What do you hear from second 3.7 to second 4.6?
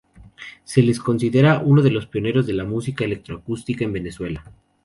en Venezuela.